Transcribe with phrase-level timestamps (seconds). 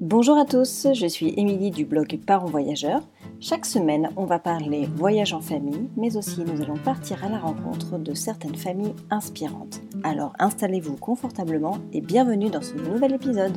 [0.00, 3.02] Bonjour à tous, je suis Émilie du blog Parents Voyageurs.
[3.38, 7.36] Chaque semaine, on va parler voyage en famille, mais aussi nous allons partir à la
[7.36, 9.82] rencontre de certaines familles inspirantes.
[10.02, 13.52] Alors installez-vous confortablement et bienvenue dans ce nouvel épisode.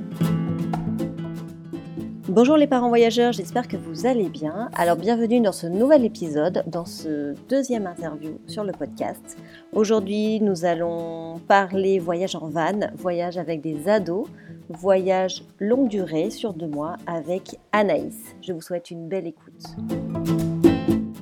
[2.27, 4.69] Bonjour les parents voyageurs, j'espère que vous allez bien.
[4.75, 9.37] Alors bienvenue dans ce nouvel épisode, dans ce deuxième interview sur le podcast.
[9.71, 14.27] Aujourd'hui nous allons parler voyage en van, voyage avec des ados,
[14.69, 18.35] voyage longue durée sur deux mois avec Anaïs.
[18.41, 19.63] Je vous souhaite une belle écoute.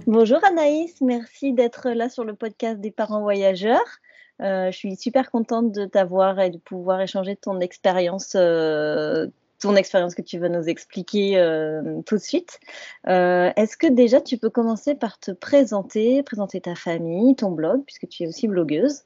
[0.08, 4.00] Bonjour Anaïs, merci d'être là sur le podcast des parents voyageurs.
[4.42, 9.28] Euh, je suis super contente de t'avoir et de pouvoir échanger ton expérience euh,
[9.60, 12.60] ton expérience que tu vas nous expliquer euh, tout de suite.
[13.06, 18.10] Est-ce que déjà tu peux commencer par te présenter, présenter ta famille, ton blog, puisque
[18.10, 19.04] tu es aussi blogueuse?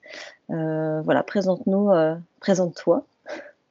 [0.48, 1.92] Voilà, présente-nous,
[2.40, 3.06] présente-toi.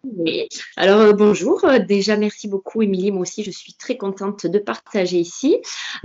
[0.05, 0.49] Oui.
[0.77, 5.57] Alors bonjour, déjà merci beaucoup Émilie, moi aussi je suis très contente de partager ici.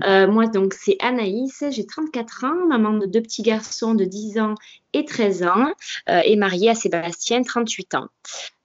[0.06, 4.56] moi donc c'est Anaïs, j'ai 34 ans, maman de deux petits garçons de 10 ans
[4.94, 5.74] et 13 ans
[6.08, 8.08] et mariée à Sébastien, 38 ans.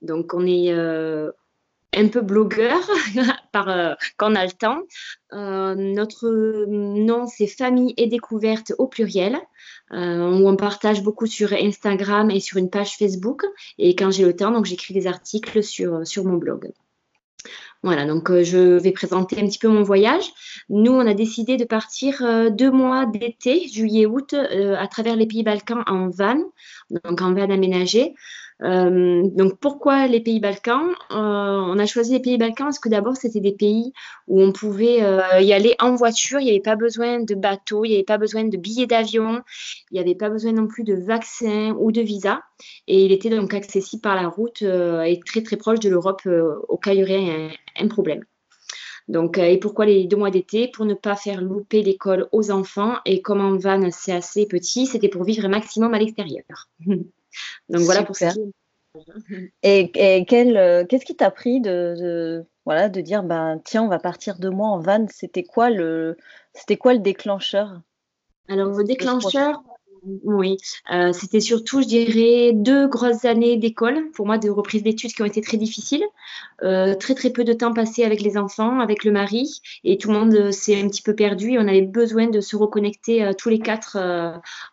[0.03, 0.73] Donc on est
[1.97, 2.81] un peu blogueur
[3.53, 4.83] par, euh, quand on a le temps.
[5.33, 9.39] Euh, notre nom, c'est Famille et Découverte au pluriel,
[9.93, 13.45] euh, où on partage beaucoup sur Instagram et sur une page Facebook.
[13.79, 16.73] Et quand j'ai le temps, donc j'écris des articles sur, sur mon blog.
[17.83, 20.25] Voilà, donc je vais présenter un petit peu mon voyage.
[20.71, 25.83] Nous, on a décidé de partir deux mois d'été, juillet-août, à travers les pays Balkans
[25.87, 26.41] en van,
[26.89, 28.15] donc en van aménagé.
[28.63, 30.91] Euh, donc pourquoi les pays Balkans?
[31.11, 33.93] Euh, On a choisi les pays Balkans parce que d'abord c'était des pays
[34.29, 37.85] où on pouvait euh, y aller en voiture, il n'y avait pas besoin de bateau,
[37.85, 39.43] il n'y avait pas besoin de billets d'avion,
[39.91, 42.43] il n'y avait pas besoin non plus de vaccin ou de visa,
[42.87, 46.23] et il était donc accessible par la route et très très proche de l'Europe
[46.69, 48.25] au cas où il y aurait un, problème.
[49.09, 50.69] Donc, et pourquoi les deux mois d'été?
[50.69, 52.97] Pour ne pas faire louper l'école aux enfants.
[53.05, 56.71] Et comme en van, c'est assez petit, c'était pour vivre maximum à l'extérieur.
[57.69, 58.33] Donc voilà pour ça.
[59.63, 63.99] Et, et euh, qu'est-ce qui t'a pris de, voilà, de dire ben, tiens, on va
[63.99, 66.17] partir deux mois en van C'était quoi, le,
[66.79, 67.81] quoi le déclencheur?
[68.49, 69.63] Alors, le déclencheur,
[70.25, 70.57] oui,
[70.93, 75.23] euh, c'était surtout, je dirais, deux grosses années d'école, pour moi, de reprise d'études qui
[75.23, 76.05] ont été très difficiles.
[76.63, 80.11] Euh, très, très peu de temps passé avec les enfants, avec le mari, et tout
[80.11, 81.59] le monde s'est un petit peu perdu.
[81.59, 83.97] on avait besoin de se reconnecter euh, tous les quatre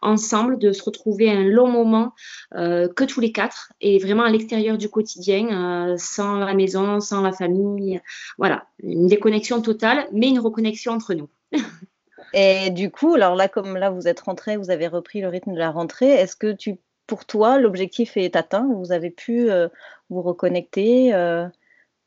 [0.01, 2.13] ensemble, de se retrouver un long moment
[2.53, 7.31] que tous les quatre, et vraiment à l'extérieur du quotidien, sans la maison, sans la
[7.31, 8.01] famille.
[8.37, 11.29] Voilà, une déconnexion totale, mais une reconnexion entre nous.
[12.33, 15.53] Et du coup, alors là, comme là, vous êtes rentré, vous avez repris le rythme
[15.53, 16.77] de la rentrée, est-ce que tu,
[17.07, 19.67] pour toi, l'objectif est atteint Vous avez pu euh,
[20.09, 21.47] vous reconnecter euh,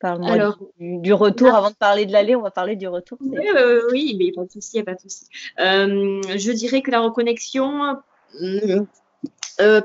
[0.01, 1.55] Parle-moi du, retour.
[1.55, 3.17] Avant de parler de l'aller, on va parler du retour.
[3.21, 3.49] Oui,
[3.91, 5.27] oui, mais pas de souci, pas de souci.
[5.61, 7.97] Euh, je dirais que la reconnexion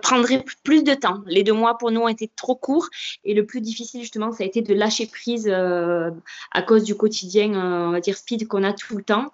[0.02, 1.22] prendrait plus de temps.
[1.26, 2.90] Les deux mois pour nous ont été trop courts
[3.24, 7.54] et le plus difficile justement, ça a été de lâcher prise à cause du quotidien,
[7.54, 9.32] on va dire speed qu'on a tout le temps.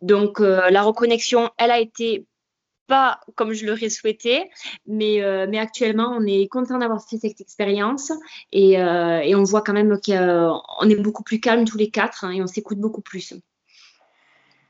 [0.00, 2.26] Donc euh, la reconnexion, elle a été
[2.86, 4.50] pas comme je l'aurais souhaité,
[4.86, 8.12] mais, euh, mais actuellement, on est content d'avoir fait cette expérience
[8.50, 12.24] et, euh, et, on voit quand même qu'on est beaucoup plus calme tous les quatre
[12.24, 13.34] hein, et on s'écoute beaucoup plus.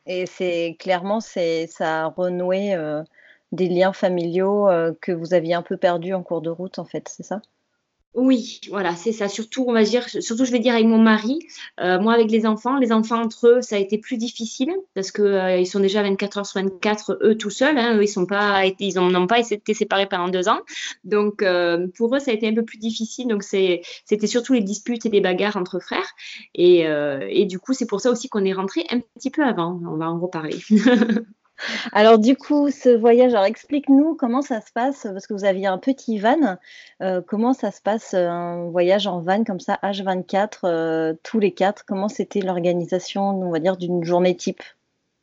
[0.07, 1.41] Et c'est clairement, ça
[1.79, 2.75] a renoué
[3.53, 4.69] des liens familiaux
[5.01, 7.41] que vous aviez un peu perdus en cours de route, en fait, c'est ça?
[8.15, 9.29] Oui, voilà, c'est ça.
[9.29, 11.39] Surtout, on va dire, surtout, je vais dire avec mon mari.
[11.79, 15.13] Euh, moi, avec les enfants, les enfants entre eux, ça a été plus difficile parce
[15.13, 17.79] que euh, ils sont déjà 24 heures sur 24 eux tout seuls.
[17.79, 17.97] Hein.
[17.97, 20.61] eux, ils sont pas, ils n'ont pas été séparés pendant deux ans.
[21.05, 23.29] Donc, euh, pour eux, ça a été un peu plus difficile.
[23.29, 23.83] Donc, c'était
[24.27, 26.11] surtout les disputes et les bagarres entre frères.
[26.55, 26.87] Et,
[27.31, 29.81] et du coup, c'est pour ça aussi qu'on est rentré un petit peu avant.
[29.87, 30.59] On va en reparler.
[31.93, 35.67] Alors du coup, ce voyage, alors explique-nous comment ça se passe, parce que vous aviez
[35.67, 36.59] un petit van,
[37.03, 41.41] euh, comment ça se passe euh, un voyage en van comme ça, H24, euh, tous
[41.41, 44.63] les quatre, comment c'était l'organisation, on va dire, d'une journée type?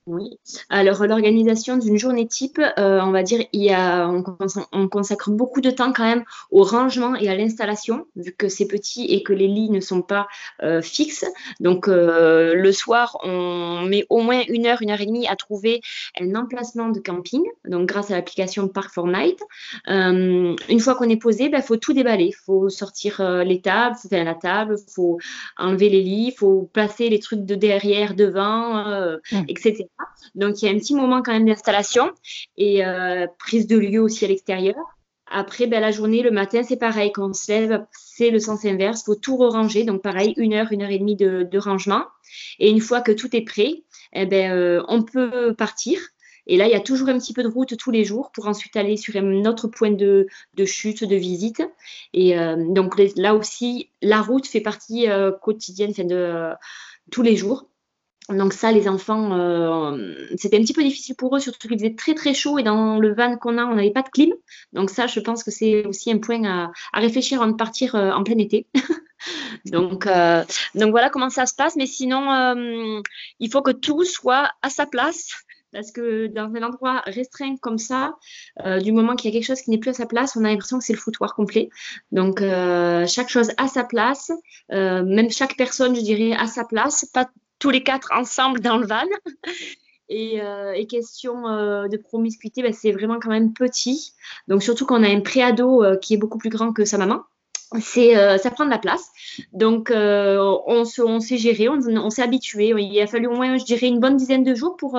[0.07, 0.37] Oui.
[0.69, 5.61] Alors l'organisation d'une journée type, euh, on va dire, il y a, on, consacre beaucoup
[5.61, 9.33] de temps quand même au rangement et à l'installation, vu que c'est petit et que
[9.33, 10.27] les lits ne sont pas
[10.61, 11.25] euh, fixes.
[11.59, 15.35] Donc euh, le soir, on met au moins une heure, une heure et demie à
[15.35, 15.81] trouver
[16.21, 17.41] un emplacement de camping.
[17.67, 19.39] Donc grâce à l'application Park for Night,
[19.87, 22.25] une fois qu'on est posé, il ben, faut tout déballer.
[22.25, 25.17] Il faut sortir les tables, faut faire la table, il faut
[25.57, 29.45] enlever les lits, il faut placer les trucs de derrière, devant, mmh.
[29.47, 29.87] etc.
[30.35, 32.11] Donc, il y a un petit moment quand même d'installation
[32.57, 34.75] et euh, prise de lieu aussi à l'extérieur.
[35.27, 37.11] Après, ben, la journée, le matin, c'est pareil.
[37.11, 39.01] Quand on se lève, c'est le sens inverse.
[39.01, 39.83] Il faut tout ranger.
[39.83, 42.03] Donc, pareil, une heure, une heure et demie de, rangement.
[42.59, 43.83] Et une fois que tout est prêt,
[44.13, 45.99] eh ben, euh, on peut partir.
[46.47, 48.47] Et là, il y a toujours un petit peu de route tous les jours pour
[48.47, 50.27] ensuite aller sur un autre point de,
[50.65, 51.63] chute, de visite.
[52.13, 55.07] Et euh, donc là aussi, la route fait partie
[55.41, 56.51] quotidienne de
[57.09, 57.67] tous les jours.
[58.29, 61.93] Donc ça, les enfants, euh, c'était un petit peu difficile pour eux, surtout qu'il faisait
[61.93, 64.33] très très chaud et dans le van qu'on a, on n'avait pas de clim.
[64.73, 68.11] Donc ça, je pense que c'est aussi un point à, réfléchir avant de partir euh,
[68.11, 68.65] en plein été.
[69.65, 70.43] donc, euh,
[70.73, 71.75] donc voilà comment ça se passe.
[71.75, 72.55] Mais sinon,
[73.39, 75.29] il faut que tout soit à sa place.
[75.71, 78.15] Parce que dans un endroit restreint comme ça,
[78.81, 80.47] du moment qu'il y a quelque chose qui n'est plus à sa place, on a
[80.47, 81.69] l'impression que c'est le foutoir complet.
[82.13, 84.31] Donc, chaque chose à sa place,
[84.69, 87.27] même chaque personne, je dirais, à sa place, pas
[87.59, 89.05] tous les quatre ensemble dans le van.
[90.09, 94.13] Et, euh, question euh, de promiscuité, ben, c'est vraiment quand même petit.
[94.47, 97.23] Donc surtout qu'on a un préado euh, qui est beaucoup plus grand que sa maman.
[97.81, 99.09] C'est, ça prend de la place.
[99.51, 102.73] Donc on, s'est géré, on, s'est habitué.
[102.77, 104.97] Il a fallu au moins, je dirais, une bonne dizaine de jours pour,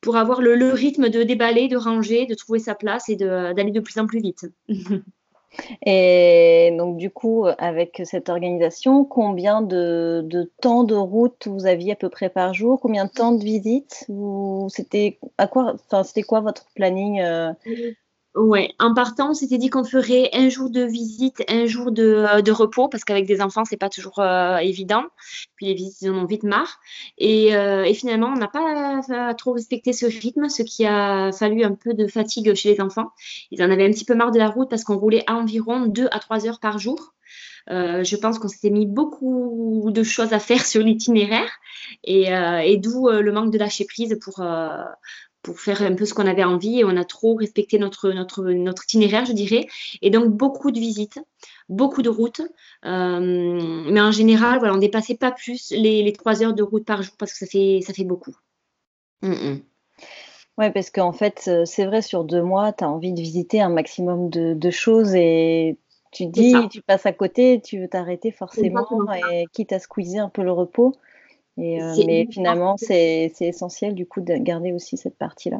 [0.00, 3.80] pour avoir le, rythme de déballer, de ranger, de trouver sa place et d'aller de
[3.80, 4.46] plus en plus vite.
[5.84, 11.96] Et donc, du coup, avec cette organisation, combien de, temps de route vous aviez à
[11.96, 12.80] peu près par jour?
[12.80, 14.06] Combien de temps de visite?
[14.68, 15.18] C'était
[15.50, 15.76] quoi,
[16.26, 17.52] quoi votre planning euh?
[18.36, 22.04] Ouais, en partant, on s'était dit qu'on ferait un jour de visite, un jour de,
[22.04, 25.02] euh, repos, parce qu'avec des enfants, c'est pas toujours euh, évident.
[25.56, 26.78] Puis les visites, ils en ont vite marre.
[27.18, 31.74] Et, euh, finalement, on n'a pas trop respecté ce rythme, ce qui a fallu un
[31.74, 33.10] peu de fatigue chez les enfants.
[33.50, 35.86] Ils en avaient un petit peu marre de la route parce qu'on roulait à environ
[35.86, 37.14] 2 à 3 heures par jour.
[37.68, 41.50] je pense qu'on s'était mis beaucoup de choses à faire sur l'itinéraire
[42.04, 42.26] et,
[42.64, 44.40] et d'où le manque de lâcher prise pour,
[45.42, 48.44] pour faire un peu ce qu'on avait envie et on a trop respecté notre, notre,
[48.44, 49.66] notre itinéraire, je dirais.
[50.02, 51.18] Et donc, beaucoup de visites,
[51.68, 52.42] beaucoup de routes.
[52.84, 56.84] Euh, mais en général, voilà, on ne dépassait pas plus les, trois heures de route
[56.84, 58.34] par jour parce que ça fait, ça fait beaucoup.
[59.22, 59.62] Mm, mm.
[60.58, 63.62] Oui, parce qu'en fait, euh, c'est vrai, sur deux mois, tu as envie de visiter
[63.62, 65.78] un maximum de, choses et
[66.12, 68.86] tu dis, tu passes à côté, tu veux t'arrêter forcément,
[69.32, 70.94] et quitte à squeezer un peu le repos.
[71.60, 75.58] Euh, mais finalement, c'est essentiel du coup de garder aussi cette partie-là.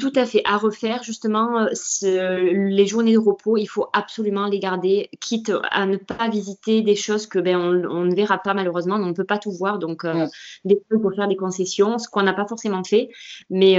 [0.00, 4.58] Tout à fait, à refaire justement euh, les journées de repos, il faut absolument les
[4.58, 8.96] garder, quitte à ne pas visiter des choses que ben, on, ne verra pas malheureusement,
[8.96, 10.26] on ne peut pas tout voir, donc euh,
[10.64, 13.10] des fois pour faire des concessions, ce qu'on n'a pas forcément fait,
[13.48, 13.78] mais,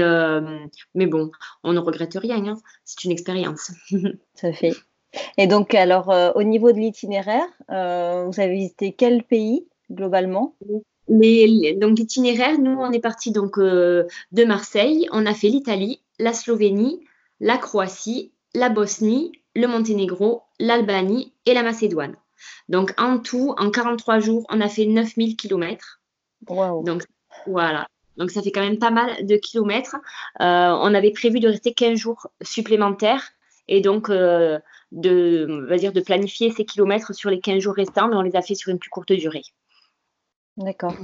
[0.93, 1.31] mais bon,
[1.63, 2.57] on ne regrette rien, hein.
[2.85, 3.71] c'est une expérience.
[3.89, 4.75] Tout à fait.
[5.37, 10.55] Et donc alors au niveau de l'itinéraire, vous avez visité quel pays globalement?
[11.07, 16.33] Donc l'itinéraire, nous on est parti donc euh, de Marseille, on a fait l'Italie, la
[16.33, 17.05] Slovénie,
[17.39, 22.15] la Croatie, la Bosnie, le Monténégro, l'Albanie et la Macédoine.
[22.69, 26.01] Donc en tout, en 43 jours, on a fait 9000 km.
[26.83, 27.03] Donc
[27.45, 27.87] voilà.
[28.17, 29.95] Donc ça fait quand même pas mal de kilomètres.
[30.41, 33.29] Euh, on avait prévu de rester 15 jours supplémentaires
[33.67, 34.59] et donc euh,
[34.91, 38.35] de, va dire de planifier ces kilomètres sur les 15 jours restants, mais on les
[38.35, 39.43] a fait sur une plus courte durée.
[40.57, 40.95] D'accord.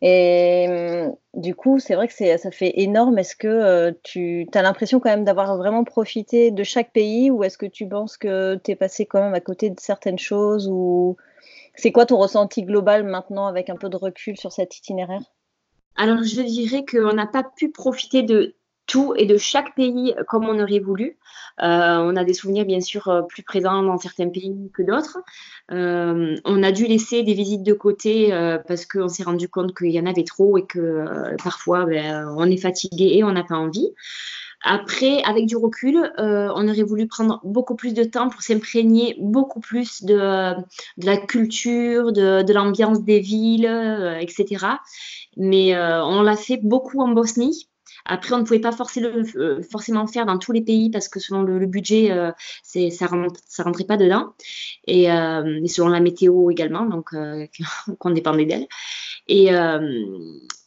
[0.00, 3.18] Et hum, du coup, c'est vrai que ça fait énorme.
[3.18, 7.44] Est-ce que euh, tu as l'impression quand même d'avoir vraiment profité de chaque pays ou
[7.44, 10.66] est-ce que tu penses que tu es passé quand même à côté de certaines choses
[10.70, 11.16] ou
[11.74, 15.22] c'est quoi ton ressenti global maintenant avec un peu de recul sur cet itinéraire?
[15.96, 20.48] Alors, je dirais qu'on n'a pas pu profiter de tout et de chaque pays comme
[20.48, 21.18] on aurait voulu.
[21.60, 25.18] Euh, on a des souvenirs bien sûr euh, plus présents dans certains pays que d'autres.
[25.70, 28.30] Euh, on a dû laisser des visites de côté
[28.66, 31.06] parce qu'on s'est rendu compte qu'il y en avait trop et que
[31.42, 33.90] parfois ben, on est fatigué et on n'a pas envie.
[34.64, 39.58] Après, avec du recul, on aurait voulu prendre beaucoup plus de temps pour s'imprégner beaucoup
[39.58, 40.54] plus de,
[40.98, 43.66] la culture, de, de l'ambiance des villes,
[44.20, 44.66] etc.
[45.36, 47.68] Mais on l'a fait beaucoup en Bosnie
[48.04, 48.76] après, on ne pouvait pas
[49.36, 52.30] euh, forcément faire dans tous les pays parce que selon le, budget, euh,
[52.62, 54.32] ça ne rentrait pas dedans.
[54.88, 57.10] Euh, et, selon la météo également, donc
[57.98, 58.66] qu'on dépendait d'elle.
[59.28, 59.50] Et,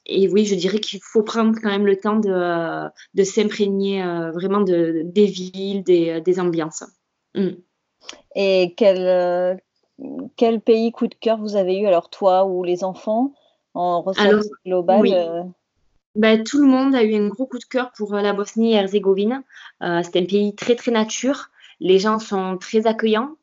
[0.06, 4.02] et, oui, je dirais qu'il faut prendre quand même le temps de, s'imprégner
[4.34, 6.84] vraiment de, des villes, des, ambiances.
[7.36, 7.50] Mm.
[8.36, 9.60] Et quel,
[10.38, 13.34] quel pays coup de cœur vous avez eu, alors toi ou les enfants,
[13.74, 15.54] en ressenti global
[16.16, 18.74] bah, tout le monde a eu un gros coup de cœur pour euh, la Bosnie
[18.74, 19.44] et Herzégovine.
[19.84, 21.50] Euh, c'est un pays très très nature.
[21.80, 23.36] Les gens sont très accueillants.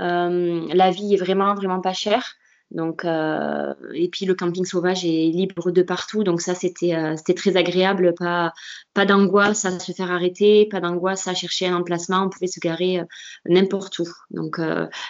[0.00, 2.36] Euh, la vie est vraiment vraiment pas chère.
[2.70, 7.16] Donc, euh, et puis le camping sauvage est libre de partout, donc ça c'était euh,
[7.16, 8.52] c'était très agréable, pas
[8.94, 12.60] pas d'angoisse à se faire arrêter, pas d'angoisse à chercher un emplacement, on pouvait se
[12.60, 13.02] garer
[13.44, 14.06] n'importe où.
[14.30, 14.60] Donc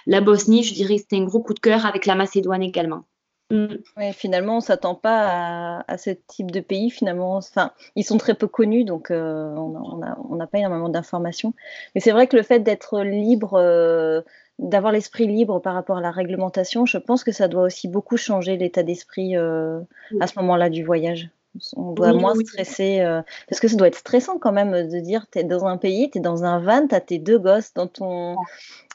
[0.07, 3.05] la Bosnie, je dirais, c'était un gros coup de cœur avec la Macédoine également.
[3.51, 4.13] Mm.
[4.13, 6.91] finalement, on s'attend pas à, ce type de pays.
[6.91, 11.53] Finalement, enfin, ils sont très peu connus, donc euh, on n'a pas énormément d'informations.
[11.95, 14.23] Mais c'est vrai que le fait d'être libre, euh,
[14.59, 18.17] d'avoir l'esprit libre par rapport à la réglementation, je pense que ça doit aussi beaucoup
[18.17, 19.81] changer l'état d'esprit euh,
[20.21, 21.31] à ce moment-là du voyage.
[21.75, 23.01] On doit moins stresser,
[23.49, 26.09] parce que ça doit être stressant quand même de dire tu es dans un pays,
[26.09, 28.37] tu es dans un van, tu as tes deux gosses dans ton,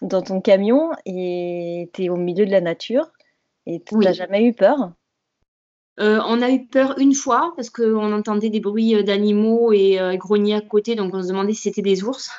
[0.02, 3.12] dans ton camion et tu es au milieu de la nature.
[3.66, 4.94] Et tu n'as jamais eu peur?
[6.00, 10.00] Euh, on a eu peur une fois parce qu'on entendait des bruits euh, d'animaux et
[10.00, 12.30] euh, grogner à côté, donc on se demandait si c'était des ours.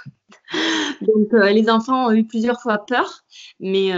[1.00, 3.25] Donc les enfants ont eu plusieurs fois peur,
[3.61, 3.91] mais,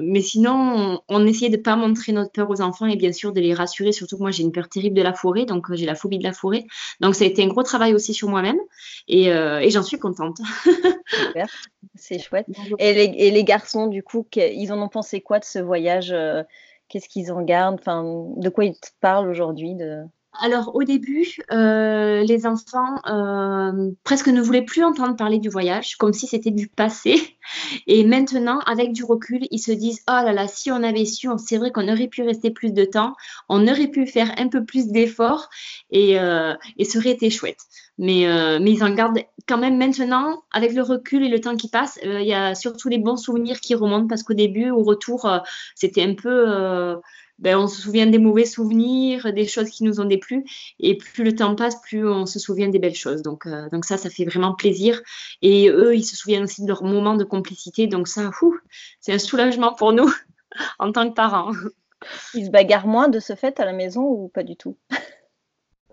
[0.00, 3.32] mais sinon on, essayait de ne pas montrer notre peur aux enfants et bien sûr
[3.32, 5.86] de les rassurer, surtout que moi j'ai une peur terrible de la forêt, donc j'ai
[5.86, 6.64] la phobie de la forêt.
[7.00, 8.58] Donc ça a été un gros travail aussi sur moi-même
[9.08, 10.38] et, et j'en suis contente.
[11.08, 11.46] Super,
[11.94, 12.46] c'est chouette.
[12.78, 16.14] Et les, et les, garçons, du coup, ils en ont pensé quoi de ce voyage
[16.92, 18.04] Qu'est-ce qu'ils en gardent enfin,
[18.36, 20.04] De quoi ils te parlent aujourd'hui de...
[20.40, 25.96] Alors au début, euh, les enfants euh, presque ne voulaient plus entendre parler du voyage,
[25.96, 27.36] comme si c'était du passé.
[27.86, 31.28] Et maintenant, avec du recul, ils se disent oh là là, si on avait su,
[31.36, 33.14] c'est vrai qu'on aurait pu rester plus de temps,
[33.50, 35.50] on aurait pu faire un peu plus d'efforts
[35.90, 37.60] et, euh, et ça aurait été chouette.
[37.98, 38.24] Mais,
[38.58, 42.00] mais ils en gardent quand même maintenant, avec le recul et le temps qui passe,
[42.02, 45.30] il y a surtout les bons souvenirs qui remontent parce qu'au début, au retour,
[45.74, 46.96] c'était un peu
[47.38, 50.44] ben, on se souvient des mauvais souvenirs, des choses qui nous ont déplu.
[50.78, 53.22] Et plus le temps passe, plus on se souvient des belles choses.
[53.22, 55.02] Donc, euh, donc ça, ça fait vraiment plaisir.
[55.42, 57.86] Et eux, ils se souviennent aussi de leur moment de complicité.
[57.86, 58.30] Donc ça,
[59.00, 60.12] c'est un soulagement pour nous
[60.78, 61.52] en tant que parents.
[62.34, 64.76] Ils se bagarrent moins de ce fait à la maison ou pas du tout?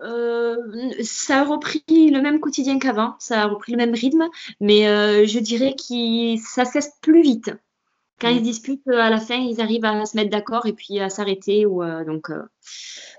[0.02, 0.56] Euh,
[1.02, 4.28] ça a repris le même quotidien qu'avant, ça a repris le même rythme,
[4.58, 7.50] mais euh, je dirais que ça cesse plus vite
[8.20, 8.44] quand ils mm.
[8.44, 11.66] disputent, euh, à la fin, ils arrivent à se mettre d'accord et puis à s'arrêter.
[11.66, 12.42] Ou, euh, donc, euh,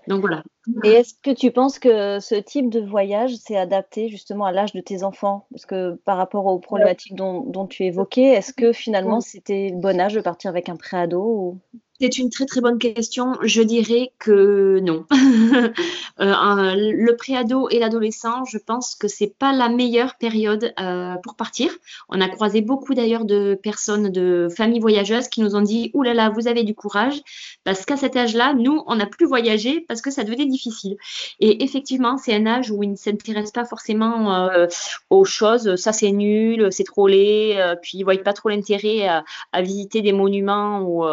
[0.07, 0.43] donc voilà.
[0.83, 4.73] Et est-ce que tu penses que ce type de voyage s'est adapté justement à l'âge
[4.73, 5.47] de tes enfants?
[5.51, 9.77] Parce que par rapport aux problématiques dont, dont tu évoquais, est-ce que finalement c'était le
[9.77, 11.59] bon âge de partir avec un préado ou...
[12.01, 13.37] C'est une très très bonne question.
[13.43, 15.05] Je dirais que non.
[16.19, 21.35] Euh, le préado et l'adolescent, je pense que c'est pas la meilleure période euh, pour
[21.35, 21.71] partir.
[22.09, 26.03] On a croisé beaucoup d'ailleurs de personnes, de familles voyageuses qui nous ont dit Ouh
[26.03, 27.21] là là, vous avez du courage,
[27.63, 30.95] parce qu'à cet âge-là, nous, on n'a plus voyagé parce que ça devenait difficile.
[31.39, 34.67] Et effectivement, c'est un âge où ils ne s'intéressent pas forcément euh,
[35.09, 35.75] aux choses.
[35.75, 40.03] Ça, c'est nul, c'est trop laid, puis ils voient pas trop l'intérêt à, à, visiter
[40.03, 41.03] des monuments ou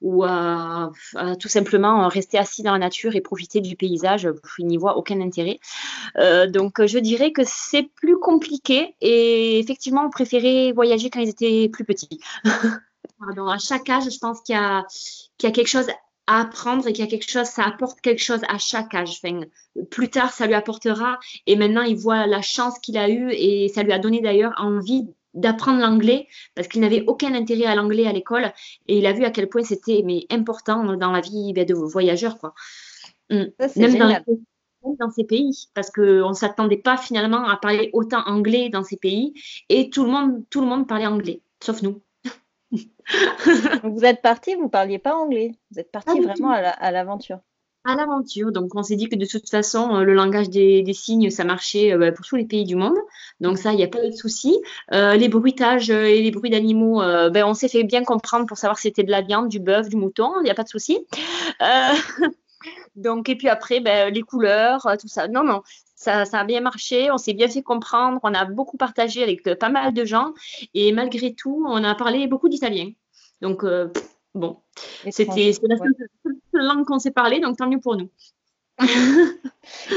[0.00, 0.24] ou
[1.40, 4.28] tout simplement rester assis dans la nature et profiter du paysage.
[4.58, 5.58] Il n'y voit aucun intérêt.
[6.18, 11.28] Euh, donc, je dirais que c'est plus compliqué et effectivement, on préférait voyager quand ils
[11.28, 12.20] étaient plus petits.
[13.18, 14.86] Pardon, à chaque âge, je pense qu'il y, a,
[15.38, 15.88] quelque chose
[16.26, 19.20] à apprendre et qu'il y a quelque chose, ça apporte quelque chose à chaque âge.
[19.90, 23.68] plus tard, ça lui apportera et maintenant, il voit la chance qu'il a eue et
[23.68, 28.06] ça lui a donné d'ailleurs envie d'apprendre l'anglais parce qu'il n'avait aucun intérêt à l'anglais
[28.06, 28.52] à l'école
[28.86, 31.74] et il a vu à quel point c'était mais important dans la vie ben, de
[31.74, 32.54] voyageurs quoi.
[33.30, 33.44] Mm.
[33.76, 34.22] même,
[34.98, 38.96] dans ces pays parce qu'on ne s'attendait pas finalement à parler autant anglais dans ces
[38.96, 39.32] pays
[39.68, 42.00] et tout le monde tout le monde parlait anglais sauf nous.
[43.84, 47.38] vous êtes parti, vous parliez pas anglais, vous êtes parti vraiment à l'aventure
[47.84, 48.50] à l'aventure.
[48.50, 51.92] Donc, on s'est dit que de toute façon, euh, le langage des, signes, ça marchait
[51.92, 52.96] euh, bah, pour tous les pays du monde.
[53.40, 54.56] Donc, ça, il n'y a pas de souci.
[54.92, 57.00] Euh, les bruitages et les bruits d'animaux,
[57.30, 59.88] ben, on s'est fait bien comprendre pour savoir si c'était de la viande, du bœuf,
[59.88, 60.32] du mouton.
[60.40, 61.06] Il n'y a pas de souci.
[62.96, 65.28] donc, et puis après, ben, les couleurs, tout ça.
[65.28, 65.62] Non, non,
[65.94, 69.68] ça, a bien marché, on s'est bien fait comprendre, on a beaucoup partagé avec pas
[69.68, 70.32] mal de gens
[70.74, 72.90] et malgré tout, on a parlé beaucoup d'italien.
[73.40, 73.64] Donc,
[74.34, 74.58] bon,
[75.10, 75.94] c'était la seule,
[76.52, 78.08] langue qu'on s'est parlé, donc tant mieux pour nous.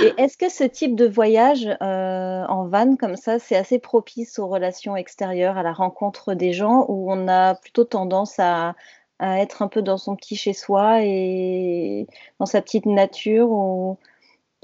[0.02, 4.38] Et est-ce que ce type de voyage euh, en van comme ça, c'est assez propice
[4.40, 8.76] aux relations extérieures, à la rencontre des gens, où on a plutôt tendance à,
[9.20, 12.06] être un peu dans son petit chez-soi et
[12.40, 13.98] dans sa petite nature ou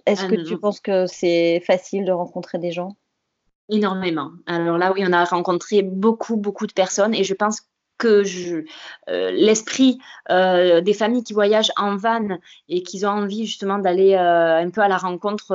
[0.06, 2.96] est-ce ah que tu penses que c'est facile de rencontrer des gens?
[3.70, 4.30] Énormément.
[4.46, 7.62] Alors là, oui, on a rencontré beaucoup, beaucoup de personnes et je pense
[7.98, 8.24] que
[9.10, 12.38] euh, l'esprit euh, des familles qui voyagent en van
[12.70, 15.54] et qui ont envie justement d'aller euh, un peu à la rencontre,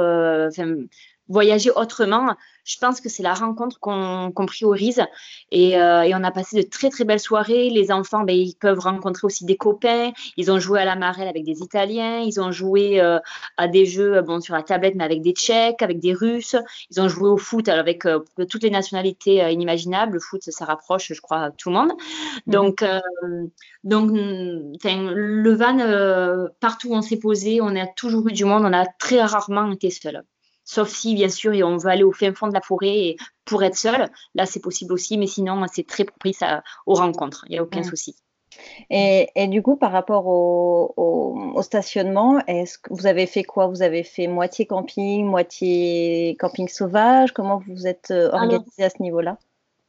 [1.28, 5.02] voyager autrement, je pense que c'est la rencontre qu'on priorise.
[5.50, 7.70] Et, et, on a passé de très, très belles soirées.
[7.70, 10.12] Les enfants, ben, ils peuvent rencontrer aussi des copains.
[10.37, 12.18] Ils ont joué à la marelle avec des Italiens.
[12.18, 13.00] Ils ont joué
[13.56, 16.56] à des jeux bon, sur la tablette, mais avec des Tchèques, avec des Russes.
[16.90, 18.06] Ils ont joué au foot avec
[18.50, 20.14] toutes les nationalités inimaginables.
[20.14, 21.92] Le foot, ça rapproche, je crois, tout le monde.
[22.47, 22.52] Mmh.
[22.52, 22.85] Donc,
[23.85, 28.64] donc le van, partout où on s'est posé, on a toujours eu du monde.
[28.66, 30.23] On a très rarement été seul.
[30.71, 33.75] Sauf si, bien sûr, on veut aller au fin fond de la forêt pour être
[33.75, 34.11] seul.
[34.35, 36.45] Là, c'est possible aussi, mais sinon, c'est très propice
[36.85, 37.47] aux rencontres.
[37.49, 38.17] Il n'y a aucun souci.
[38.91, 43.67] Et, du coup, par rapport au, stationnement, est-ce que vous avez fait quoi?
[43.67, 47.33] Vous avez fait moitié camping, moitié camping sauvage?
[47.33, 49.39] Comment vous êtes euh, organisé à ce niveau-là?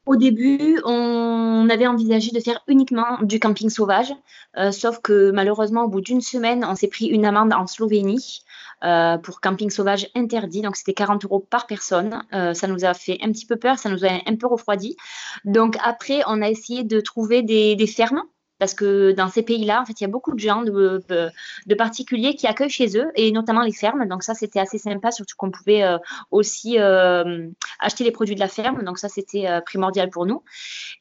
[0.06, 4.14] Au début, on avait envisagé de faire uniquement du camping sauvage,
[4.58, 8.44] euh, sauf que malheureusement, au bout d'une semaine, on s'est pris une amende en Slovénie
[8.84, 10.62] euh, pour camping sauvage interdit.
[10.62, 12.24] Donc, c'était 40 euros par personne.
[12.32, 14.96] ça nous a fait un petit peu peur, ça nous a un peu refroidi.
[15.46, 18.24] Donc, après, on a essayé de trouver des, des fermes
[18.60, 21.02] parce que dans ces pays-là, en fait, il y a beaucoup de gens, de,
[21.78, 24.06] particuliers qui accueillent chez eux, et notamment les fermes.
[24.06, 25.98] Donc ça, c'était assez sympa, surtout qu'on pouvait euh,
[26.30, 27.48] aussi euh,
[27.80, 28.84] acheter les produits de la ferme.
[28.84, 30.44] Donc ça, c'était euh, primordial pour nous.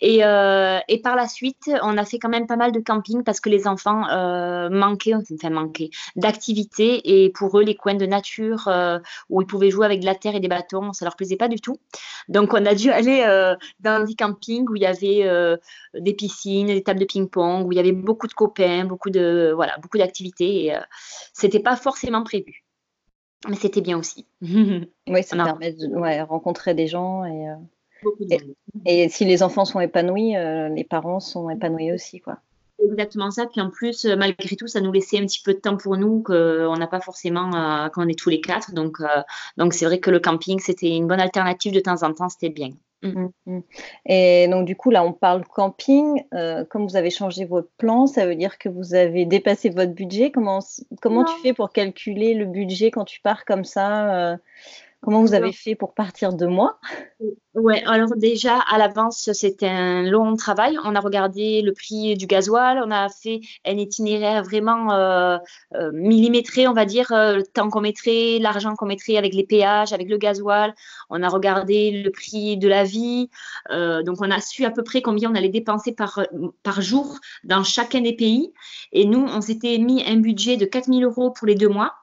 [0.00, 3.41] Et, et, par la suite, on a fait quand même pas mal de camping parce
[3.41, 4.03] que les enfants
[4.71, 7.25] manquaient, enfin manquaient, d'activités.
[7.25, 8.71] Et pour eux, les coins de nature
[9.29, 11.49] où ils pouvaient jouer avec de la terre et des bâtons, ça leur plaisait pas
[11.49, 11.79] du tout.
[12.29, 13.25] Donc on a dû aller
[13.81, 15.57] dans des campings où il y avait
[15.95, 19.52] des piscines, des tables de ping-pong où il y avait beaucoup de copains, beaucoup de
[19.55, 20.64] voilà, beaucoup d'activités.
[20.64, 20.81] Et euh,
[21.33, 22.64] c'était pas forcément prévu,
[23.49, 24.26] mais c'était bien aussi.
[24.43, 27.55] oui, ça permet de rencontrer des gens et, euh,
[28.87, 32.38] et, si les enfants sont épanouis, euh, les parents sont épanouis aussi, quoi.
[32.81, 33.47] Exactement ça.
[33.47, 36.23] Puis en plus, malgré tout, ça nous laissait un petit peu de temps pour nous
[36.23, 37.50] qu'on n'a pas forcément
[37.93, 38.73] quand on est tous les quatre.
[38.73, 38.99] Donc,
[39.57, 42.28] donc c'est vrai que le camping, c'était une bonne alternative de temps en temps.
[42.28, 42.71] C'était bien.
[43.02, 43.09] Mmh.
[43.09, 43.61] Mmh, mmh.
[44.07, 46.25] Et donc du coup là on parle camping.
[46.35, 49.93] Euh, comme vous avez changé votre plan, ça veut dire que vous avez dépassé votre
[49.93, 50.33] budget.
[50.33, 50.61] Comment
[51.00, 54.37] comment tu fais pour calculer le budget quand tu pars comme ça euh,
[55.00, 56.81] Comment vous avez fait pour partir de moi?
[57.55, 60.76] Ouais, alors déjà à l'avance, c'était un long travail.
[60.85, 65.38] On a regardé le prix du gasoil, on a fait un itinéraire vraiment euh,
[65.75, 69.44] euh, millimétré, on va dire, euh, le temps qu'on mettrait, l'argent qu'on mettrait avec les
[69.44, 70.75] péages, avec le gasoil.
[71.11, 73.31] On a regardé le prix de la vie.
[73.70, 76.20] donc on a su à peu près combien on allait dépenser par,
[76.64, 78.53] par jour dans chacun des pays.
[78.92, 81.94] Et nous, on s'était mis un budget de 4000 euros pour les deux mois.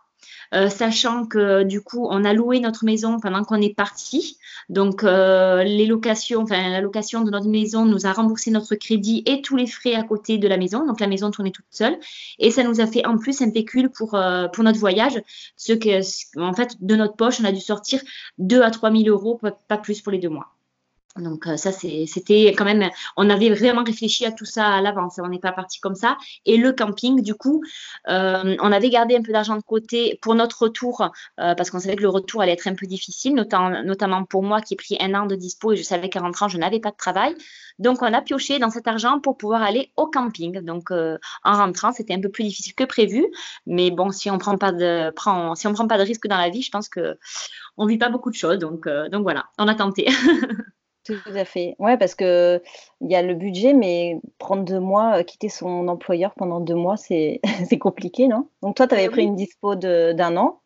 [0.54, 4.38] Euh, sachant que du coup, on a loué notre maison pendant qu'on est parti.
[4.70, 9.24] Donc, euh, les locations, enfin, la location de notre maison nous a remboursé notre crédit
[9.26, 10.86] et tous les frais à côté de la maison.
[10.86, 11.98] Donc, la maison tournait toute seule.
[12.40, 15.22] Et ça nous a fait en plus un pécule pour, euh, pour notre voyage.
[15.58, 18.02] Ce que, en fait, de notre poche, on a dû sortir
[18.38, 20.55] 2 à 3 000 euros, pas plus pour les deux mois.
[21.18, 25.18] Donc euh, ça, c'était quand même, on avait vraiment réfléchi à tout ça à l'avance,
[25.24, 26.18] on n'est pas parti comme ça.
[26.46, 27.64] Et le camping, du coup,
[28.10, 31.80] euh, on avait gardé un peu d'argent de côté pour notre retour, euh, parce qu'on
[31.80, 34.98] savait que le retour allait être un peu difficile, notamment, pour moi qui ai pris
[35.00, 37.36] un an de dispo et je savais qu'à rentrant, je n'avais pas de travail.
[37.80, 40.60] Donc on a pioché dans cet argent pour pouvoir aller au camping.
[40.62, 43.26] Donc en rentrant, c'était un peu plus difficile que prévu,
[43.66, 45.54] mais bon, si on prend pas de, prend,
[45.88, 47.18] pas de risque dans la vie, je pense que
[47.78, 48.60] on vit pas beaucoup de choses.
[48.60, 50.08] Donc voilà, on a tenté.
[51.06, 51.76] Tout à fait.
[51.78, 52.62] Ouais, parce que
[53.00, 56.74] il y a le budget, mais prendre deux mois, euh, quitter son employeur pendant deux
[56.76, 57.42] mois, c'est
[57.80, 58.50] compliqué, non?
[58.64, 60.62] Donc toi, tu avais euh, pris une dispo d'un an?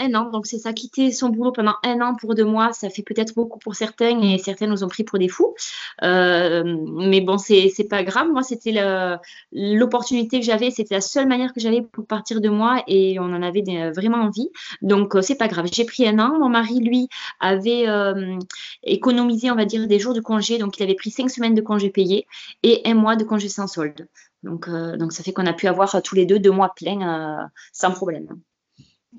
[0.00, 0.30] Un an.
[0.30, 3.34] Donc, c'est ça, quitter son boulot pendant un an pour deux mois, ça fait peut-être
[3.34, 5.54] beaucoup pour certains et certains nous ont pris pour des fous.
[6.02, 6.64] Euh,
[6.96, 8.28] mais bon, c'est pas grave.
[8.30, 8.72] Moi, c'était
[9.52, 13.24] l'opportunité que j'avais, c'était la seule manière que j'avais pour partir de moi et on
[13.24, 13.62] en avait
[13.94, 14.50] vraiment envie.
[14.82, 15.66] Donc, euh, c'est pas grave.
[15.72, 16.38] J'ai pris un an.
[16.38, 17.08] Mon mari, lui,
[17.38, 18.38] avait euh,
[18.82, 20.58] économisé, on va dire, des jours de congé.
[20.58, 22.26] Donc, il avait pris cinq semaines de congé payés
[22.62, 24.08] et un mois de congé sans solde.
[24.42, 27.90] Donc, donc ça fait qu'on a pu avoir tous les deux deux mois pleins sans
[27.90, 28.40] problème.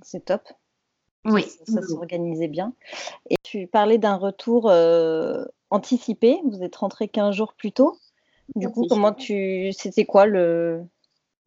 [0.01, 0.41] C'est top.
[1.25, 1.45] Oui.
[1.67, 2.73] Ça, s'organisait bien.
[3.29, 6.39] Et tu parlais d'un retour euh, anticipé.
[6.45, 7.97] Vous êtes rentré 15 jours plus tôt.
[8.55, 9.71] Du coup, comment tu.
[9.73, 10.81] C'était quoi le.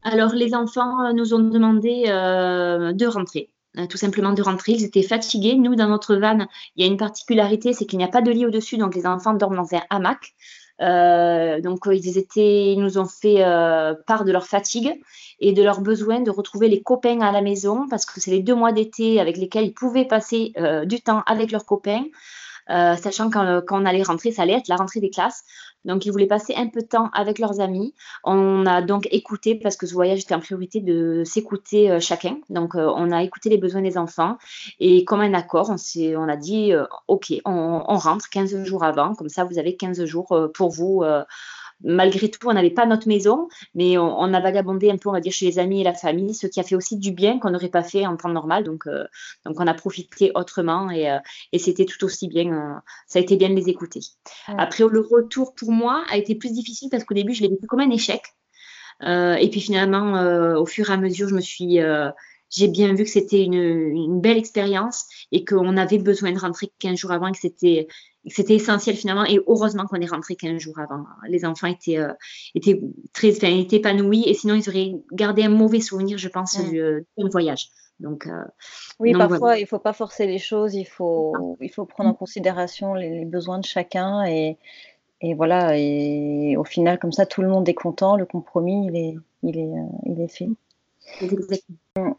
[0.01, 3.49] Alors, les enfants nous ont demandé euh, de rentrer.
[3.77, 4.73] Euh, tout simplement de rentrer.
[4.73, 5.55] Ils étaient fatigués.
[5.55, 8.31] Nous, dans notre van, il y a une particularité, c'est qu'il n'y a pas de
[8.31, 10.33] lit au-dessus, donc les enfants dorment dans un hamac.
[10.81, 14.93] Euh, donc ils étaient, ils nous ont fait euh, part de leur fatigue
[15.39, 18.41] et de leur besoin de retrouver les copains à la maison parce que c'est les
[18.41, 22.03] deux mois d'été avec lesquels ils pouvaient passer euh, du temps avec leurs copains.
[22.67, 25.43] Sachant quand, quand on allait rentrer, ça allait être la rentrée des classes.
[25.85, 27.93] Donc, ils voulaient passer un peu de temps avec leurs amis.
[28.23, 32.37] On a donc écouté, parce que ce voyage était en priorité, de s'écouter euh, chacun.
[32.49, 34.37] Donc, euh, on a écouté les besoins des enfants.
[34.79, 39.13] Et comme un accord, on, a dit, euh, OK, on, rentre 15 jours avant.
[39.13, 41.03] Comme ça, vous avez 15 jours pour vous
[41.83, 45.19] malgré tout, on n'avait pas notre maison, mais on, a vagabondé un peu, on va
[45.19, 47.51] dire, chez les amis et la famille, ce qui a fait aussi du bien qu'on
[47.51, 48.63] n'aurait pas fait en temps normal.
[48.63, 49.05] Donc, euh,
[49.45, 51.19] donc on a profité autrement et, euh,
[51.51, 52.51] et c'était tout aussi bien.
[52.51, 53.99] Euh, ça a été bien de les écouter.
[54.47, 57.67] Après, le retour pour moi a été plus difficile parce qu'au début, je l'ai vécu
[57.67, 58.21] comme un échec.
[59.01, 60.13] et puis finalement,
[60.57, 61.79] au fur et à mesure, je me suis
[62.49, 66.71] j'ai bien vu que c'était une, une, belle expérience et qu'on avait besoin de rentrer
[66.79, 67.87] 15 jours avant, que c'était
[68.27, 71.05] c'était essentiel finalement et heureusement qu'on est rentré 15 jours avant.
[71.27, 72.13] Les enfants étaient, euh,
[72.55, 72.81] étaient
[73.13, 77.69] très étaient épanouis et sinon ils auraient gardé un mauvais souvenir, je pense, du, voyage.
[77.99, 78.43] Donc, euh,
[78.99, 82.13] oui, parfois il il faut pas forcer les choses, il faut, il faut prendre en
[82.13, 84.57] considération les, besoins de chacun et,
[85.21, 85.77] et, voilà.
[85.77, 89.59] Et au final, comme ça, tout le monde est content, le compromis il est, il
[89.59, 90.49] est, euh, il est fait.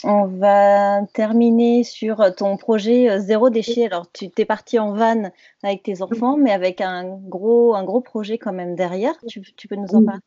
[0.05, 3.87] On va terminer sur ton projet euh, zéro déchet.
[3.87, 5.31] Alors, tu t'es parti en van
[5.63, 9.15] avec tes enfants, mais avec un gros, un gros projet quand même derrière.
[9.27, 10.21] Tu, tu peux nous en parler?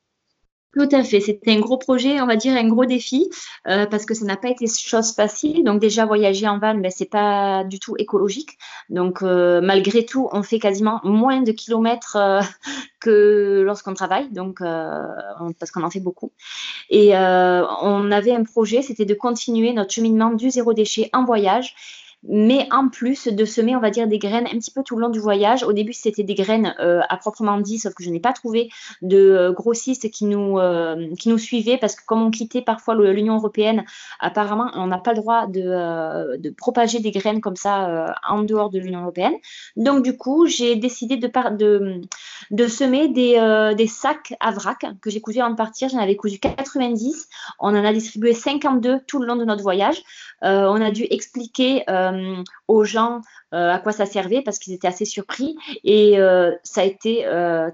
[0.73, 1.19] Tout à fait.
[1.19, 3.29] C'était un gros projet, on va dire un gros défi,
[3.67, 5.63] euh, parce que ça n'a pas été chose facile.
[5.63, 8.57] Donc déjà voyager en van, ben, c'est pas du tout écologique.
[8.89, 12.41] Donc euh, malgré tout, on fait quasiment moins de kilomètres euh,
[13.01, 16.31] que lorsqu'on travaille, donc parce qu'on en fait beaucoup.
[16.89, 21.75] Et on avait un projet, c'était de continuer notre cheminement du zéro déchet en voyage
[22.27, 25.01] mais en plus de semer, on va dire, des graines un petit peu tout le
[25.01, 25.63] long du voyage.
[25.63, 28.69] Au début, c'était des graines euh, à proprement dit, sauf que je n'ai pas trouvé
[29.01, 32.95] de euh, grossistes qui nous, euh, qui nous suivaient parce que comme on quittait parfois
[32.95, 33.85] l'Union européenne,
[34.19, 38.69] apparemment, on n'a pas le droit de, de, propager des graines comme ça en dehors
[38.69, 39.33] de l'Union européenne.
[39.77, 42.01] Donc, du coup, j'ai décidé de, de,
[42.51, 45.89] de semer des, des sacs à vrac que j'ai cousus avant de partir.
[45.89, 47.29] J'en avais cousu 90.
[47.59, 50.01] On en a distribué 52 tout le long de notre voyage.
[50.41, 53.21] on a dû expliquer euh, aux gens
[53.53, 57.25] euh, à quoi ça servait parce qu'ils étaient assez surpris et euh, ça a été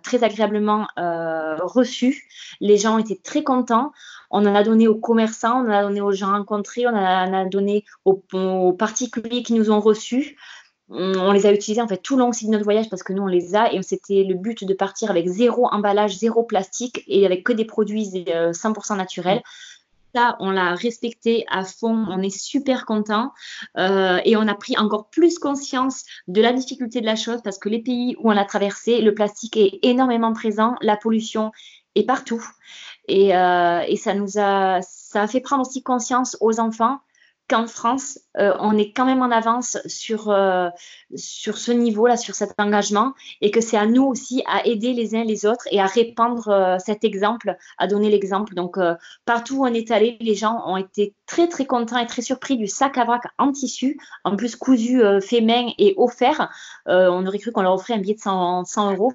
[0.04, 2.28] très agréablement reçu.
[2.60, 3.92] Les gens étaient très contents.
[4.32, 7.34] On en a donné aux commerçants, on en a donné aux gens rencontrés, on en
[7.34, 10.38] a, donné aux, particuliers qui nous ont reçus
[10.88, 13.24] on les a utilisés en fait tout le long de notre voyage parce que nous
[13.24, 17.26] on les a et c'était le but de partir avec zéro emballage, zéro plastique et
[17.26, 19.42] avec que des produits 100% naturels
[20.40, 22.06] on l'a respecté à fond.
[22.10, 23.32] On est super content
[23.78, 27.58] euh, et on a pris encore plus conscience de la difficulté de la chose parce
[27.58, 31.52] que les pays où on a traversé, le plastique est énormément présent, la pollution
[31.96, 32.46] est partout
[33.08, 37.00] et, euh, et ça nous a ça a fait prendre aussi conscience aux enfants
[37.48, 40.70] qu'en France, euh, on est quand même en avance sur, euh,
[41.16, 45.16] sur ce niveau-là, sur cet engagement, et que c'est à nous aussi à aider les
[45.16, 48.54] uns les autres et à répandre euh, cet exemple, à donner l'exemple.
[48.54, 48.78] Donc,
[49.26, 52.58] partout où on est allé, les gens ont été très, très contents et très surpris
[52.58, 56.50] du sac à vrac en tissu, en plus cousu fait main et offert.
[56.86, 59.14] on aurait cru qu'on leur offrait un billet de 100, 100 euros.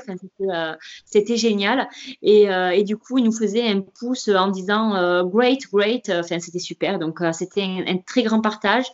[1.04, 1.88] C'était génial.
[2.22, 6.10] Et, et, du coup, ils nous faisaient un pouce en disant great, great.
[6.10, 6.98] Enfin, c'était super.
[6.98, 8.86] Donc, c'était un très grand partage.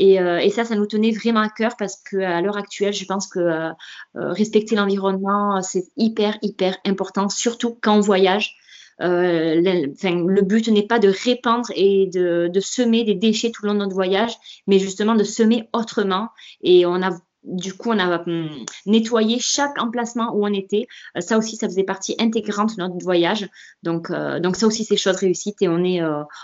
[0.00, 3.26] Euh, et, ça, ça nous tenait vraiment à cœur parce qu'à l'heure actuelle, je pense
[3.26, 3.68] que euh,
[4.16, 8.56] euh, respecter l'environnement, c'est hyper, hyper important, surtout quand on voyage.
[9.00, 13.80] le, but n'est pas de répandre et de, semer des déchets tout le long de
[13.80, 14.32] notre voyage,
[14.66, 16.28] mais justement de semer autrement.
[16.62, 17.10] Et on a
[17.44, 18.48] du coup, on a hum,
[18.86, 20.86] nettoyé chaque emplacement où on était.
[21.18, 23.48] ça aussi, ça faisait partie intégrante de notre voyage.
[23.82, 26.00] Donc, donc ça aussi, c'est chose réussite et on est,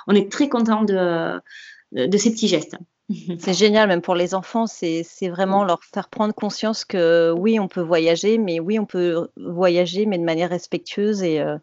[0.09, 1.41] on est très content de,
[1.93, 2.77] de ces petits gestes.
[3.39, 7.67] C'est génial, même pour les enfants, c'est vraiment leur faire prendre conscience que oui, on
[7.69, 11.57] peut voyager, mais oui, on peut voyager, mais de manière respectueuse et, euh,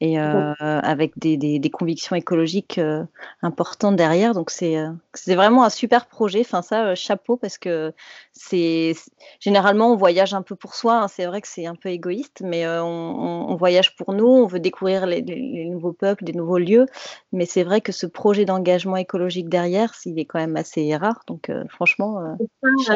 [0.00, 3.04] et euh, avec des, des, convictions écologiques euh,
[3.42, 4.32] importantes derrière.
[4.32, 4.76] Donc c'est
[5.12, 6.40] c'est vraiment un super projet.
[6.40, 7.92] Enfin ça, chapeau parce que
[8.32, 8.94] c'est
[9.40, 11.02] généralement on voyage un peu pour soi.
[11.02, 11.08] Hein.
[11.08, 14.28] C'est vrai que c'est un peu égoïste, mais on, on, voyage pour nous.
[14.28, 16.86] On veut découvrir les, les, nouveaux peuples, des nouveaux lieux.
[17.32, 21.22] Mais c'est vrai que ce projet d'engagement écologique derrière, il est quand même assez rare.
[21.26, 22.36] Donc franchement,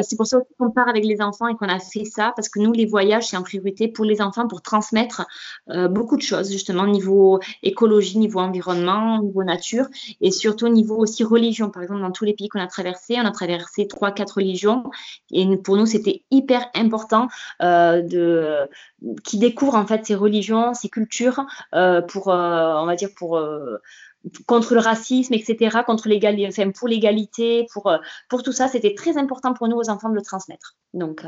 [0.03, 2.61] c'est pour ça qu'on part avec les enfants et qu'on a fait ça parce que
[2.61, 5.27] nous les voyages c'est en priorité pour les enfants pour transmettre
[5.91, 9.87] beaucoup de choses justement niveau écologie, niveau environnement, niveau nature,
[10.21, 11.71] et surtout niveau aussi religion.
[11.71, 14.85] Par exemple, dans tous les pays qu'on a traversés, on a traversé trois, quatre religions,
[15.31, 17.29] et pour nous, c'était hyper important
[17.63, 18.69] euh, de
[19.25, 23.41] qui découvrent en fait ces religions, ces cultures, euh, pour, euh, on va dire, pour
[24.47, 26.09] contre le racisme, etc., contre
[26.49, 27.93] enfin, pour l'égalité, pour,
[28.29, 30.77] pour tout ça, c'était très important pour nous aux enfants de le transmettre.
[30.95, 31.25] Donc,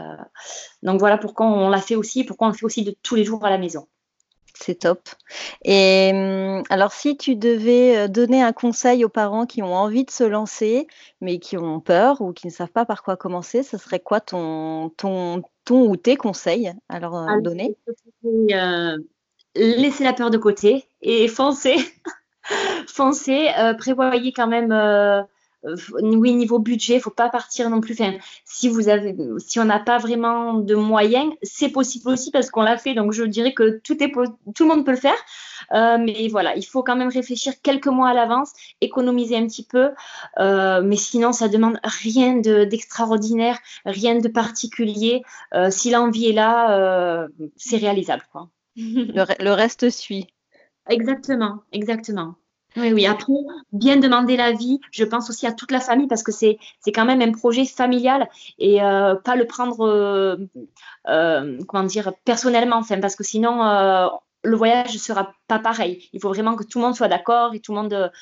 [0.83, 3.25] donc voilà pourquoi on l'a fait aussi, pourquoi on le fait aussi de tous les
[3.25, 3.89] jours à la maison.
[4.55, 5.01] C'est top.
[5.65, 10.05] Et hum, alors, si tu devais euh, donner un conseil aux parents qui ont envie
[10.05, 10.87] de se lancer,
[11.21, 14.21] mais qui ont peur ou qui ne savent pas par quoi commencer, ce serait quoi
[14.21, 17.77] ton, ton, ton ou tes conseils à leur euh, donner?
[18.25, 18.99] euh,
[19.57, 21.77] Laissez la peur de côté et foncez.
[22.89, 23.51] foncez.
[23.79, 25.23] prévoyez quand même euh,
[26.03, 27.95] oui, niveau budget, il faut pas partir non plus.
[27.95, 32.51] Enfin, si vous avez, si on n'a pas vraiment de moyens, c'est possible aussi parce
[32.51, 32.95] qu'on l'a fait.
[32.95, 34.13] Donc, je dirais que tout est,
[34.55, 35.17] tout le monde peut le faire.
[35.73, 39.65] Euh, mais voilà, il faut quand même réfléchir quelques mois à l'avance, économiser un petit
[39.65, 39.91] peu.
[40.39, 45.23] Euh, mais sinon, ça demande rien d'extraordinaire, rien de particulier.
[45.71, 48.25] si l'envie est là, c'est réalisable.
[48.33, 48.51] Quoi.
[48.77, 50.27] le reste suit.
[50.89, 52.35] Exactement, exactement.
[52.77, 53.07] Oui, oui.
[53.07, 53.33] Après,
[53.73, 54.81] bien demander l'avis.
[54.91, 57.65] Je pense aussi à toute la famille parce que c'est c'est quand même un projet
[57.65, 60.37] familial et euh, pas le prendre euh,
[61.09, 64.11] euh, comment dire personnellement, enfin parce que sinon
[64.47, 66.09] le voyage ne sera pas pareil.
[66.13, 68.13] Il faut vraiment que tout le monde soit d'accord et tout le monde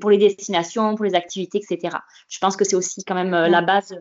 [0.00, 1.96] pour les destinations, pour les activités, etc.
[2.28, 3.96] Je pense que c'est aussi quand même la base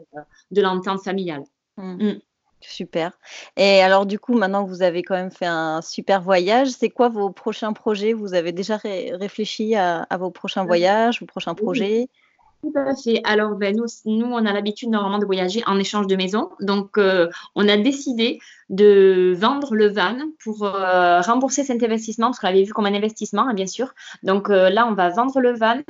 [0.51, 1.43] de l'entente familiale.
[1.77, 2.03] Mmh.
[2.03, 2.19] Mmh.
[2.59, 3.11] Super.
[3.55, 6.89] Et alors du coup, maintenant que vous avez quand même fait un super voyage, c'est
[6.89, 8.13] quoi vos prochains projets?
[8.13, 10.67] Vous avez déjà réfléchi à, vos prochains mmh.
[10.67, 12.09] voyages, vos prochains projets?
[12.63, 13.21] Tout à fait.
[13.23, 16.49] Alors, ben, nous, nous, on a l'habitude normalement de voyager en échange de maison.
[16.59, 18.39] Donc, euh, on a décidé
[18.69, 22.95] de vendre le van pour euh, rembourser cet investissement, parce qu'on l'avait vu comme un
[22.95, 23.93] investissement, hein, bien sûr.
[24.23, 25.81] Donc, euh, là, on va vendre le van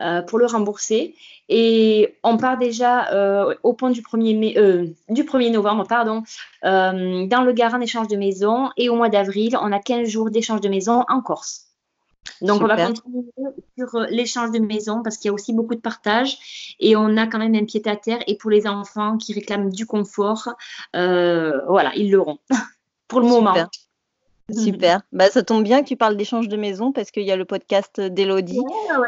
[0.00, 1.14] euh, pour le rembourser.
[1.48, 6.22] Et on part déjà euh, au point du 1er, mai, euh, du 1er novembre pardon,
[6.62, 8.70] dans le Gard en échange de maison.
[8.76, 11.64] Et au mois d'avril, on a 15 jours d'échange de maison en Corse.
[12.42, 13.24] Donc, on va continuer
[13.76, 17.26] sur l'échange de maison parce qu'il y a aussi beaucoup de partage et on a
[17.26, 18.18] quand même un pied à terre.
[18.26, 20.50] Et pour les enfants qui réclament du confort,
[20.92, 22.38] voilà, ils l'auront
[23.08, 23.54] pour le moment.
[24.50, 25.02] Super.
[25.12, 27.44] Bah, ça tombe bien que tu parles d'échange de maison parce qu'il y a le
[27.44, 28.60] podcast d'Elodie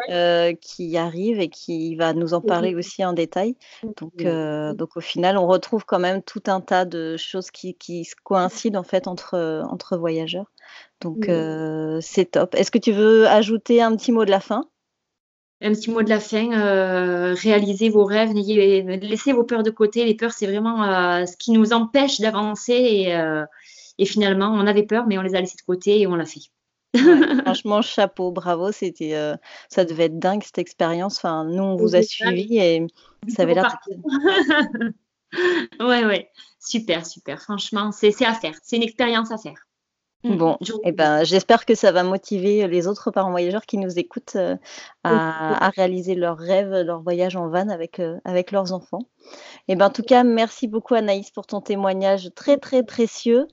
[0.08, 3.54] euh, qui arrive et qui va nous en parler aussi en détail.
[4.00, 7.74] Donc, euh, donc au final, on retrouve quand même tout un tas de choses qui,
[7.74, 10.50] qui coïncident en fait entre, entre voyageurs.
[11.00, 12.54] Donc euh, c'est top.
[12.54, 14.64] Est-ce que tu veux ajouter un petit mot de la fin?
[15.62, 20.04] Un petit mot de la fin, réalisez vos rêves, laissez vos peurs de côté.
[20.06, 23.14] Les peurs, c'est vraiment ce qui nous empêche d'avancer et,
[24.00, 26.24] et finalement, on avait peur, mais on les a laissés de côté et on l'a
[26.24, 26.40] fait.
[27.44, 28.72] franchement, chapeau, bravo.
[28.72, 29.36] C'était, euh,
[29.68, 31.18] ça devait être dingue cette expérience.
[31.18, 32.86] Enfin, nous, on vous a suivi et
[33.28, 33.76] ça avait l'air.
[35.80, 37.42] ouais, ouais, super, super.
[37.42, 38.54] Franchement, c'est à faire.
[38.62, 39.66] C'est une expérience à faire.
[40.22, 40.36] Mm.
[40.36, 44.36] Bon, eh ben, j'espère que ça va motiver les autres parents voyageurs qui nous écoutent
[44.36, 44.56] euh,
[45.02, 49.00] à, réaliser leurs rêves, leur voyage en van avec, euh, avec leurs enfants.
[49.68, 53.48] Et eh ben, en tout cas, merci beaucoup Anaïs pour ton témoignage très très précieux.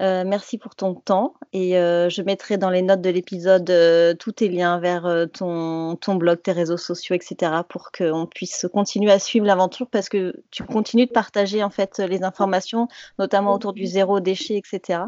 [0.00, 3.70] Euh, merci pour ton temps et je mettrai dans les notes de l'épisode
[4.18, 7.52] tous tes liens vers ton, ton blog, tes réseaux sociaux, etc.
[7.68, 11.98] pour qu'on puisse continuer à suivre l'aventure parce que tu continues de partager en fait
[11.98, 15.00] les informations, notamment autour du zéro déchet, etc.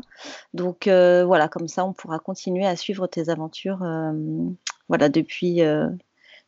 [0.53, 0.88] Donc
[1.25, 4.12] voilà, comme ça, on pourra continuer à suivre tes aventures euh,
[4.88, 5.88] voilà, depuis, euh,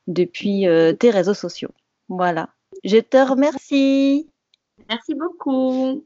[0.06, 1.70] depuis euh, tes réseaux sociaux.
[2.08, 2.50] Voilà.
[2.84, 4.28] Je te remercie.
[4.88, 6.04] Merci beaucoup.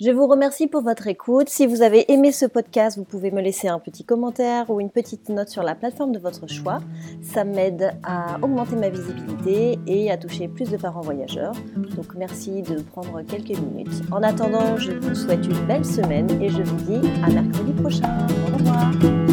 [0.00, 1.50] Je vous remercie pour votre écoute.
[1.50, 4.88] Si vous avez aimé ce podcast, vous pouvez me laisser un petit commentaire ou une
[4.88, 6.78] petite note sur la plateforme de votre choix.
[7.20, 11.52] Ça m'aide à augmenter ma visibilité et à toucher plus de parents voyageurs.
[11.96, 14.02] Donc merci de prendre quelques minutes.
[14.10, 18.26] En attendant, je vous souhaite une belle semaine et je vous dis à mercredi prochain.
[18.54, 19.29] Au revoir.